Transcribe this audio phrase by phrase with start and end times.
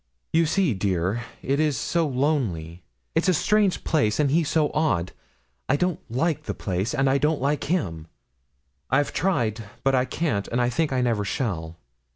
[0.33, 2.81] 'You see, dear, it is so lonely;
[3.13, 5.11] it's a strange place, and he so odd.
[5.69, 8.07] I don't like the place, and I don't like him.
[8.89, 11.77] I've tried, but I can't, and I think I never shall.